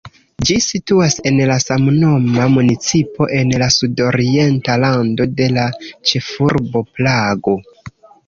Ĝi 0.49 0.55
situas 0.67 1.17
en 1.31 1.35
la 1.49 1.57
samnoma 1.63 2.47
municipo 2.53 3.27
en 3.41 3.53
la 3.63 3.67
sudorienta 3.77 4.79
rando 4.85 5.29
de 5.41 5.49
la 5.59 5.67
ĉefurbo 6.13 6.83
Prago. 6.97 7.57